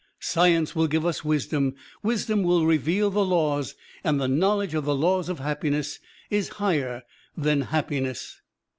[0.19, 4.95] Science will give us wisdom, wisdom will reveal the laws, and the knowledge of the
[4.95, 5.99] laws of happiness
[6.31, 7.03] is higher
[7.37, 8.41] than happiness."